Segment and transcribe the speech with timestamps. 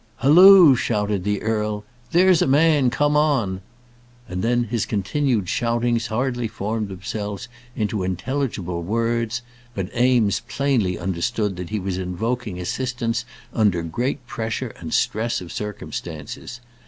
[0.17, 1.83] "Halloo!" shouted the earl.
[2.11, 2.89] "There's a man.
[2.89, 3.61] Come on."
[4.27, 9.43] And then his continued shoutings hardly formed themselves into intelligible words;
[9.75, 15.51] but Eames plainly understood that he was invoking assistance under great pressure and stress of
[15.51, 16.61] circumstances.